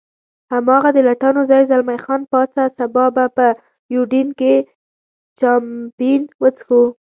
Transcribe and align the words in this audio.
هماغه 0.53 0.89
د 0.93 0.97
لټانو 1.07 1.41
ځای، 1.49 1.63
زلمی 1.69 1.97
خان 2.03 2.21
پاڅه، 2.31 2.63
سبا 2.77 3.05
به 3.15 3.25
په 3.37 3.45
یوډین 3.93 4.27
کې 4.39 4.53
چامپېن 5.39 6.21
وڅښو. 6.41 6.81